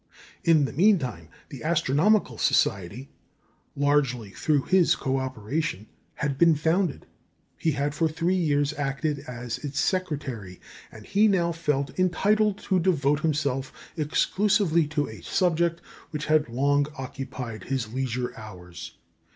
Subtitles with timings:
[0.43, 3.11] In the meantime the Astronomical Society
[3.75, 5.85] (largely through his co operation)
[6.15, 7.05] had been founded;
[7.55, 10.59] he had for three years acted as its secretary,
[10.91, 16.87] and he now felt entitled to devote himself exclusively to a subject which had long
[16.97, 18.95] occupied his leisure hours.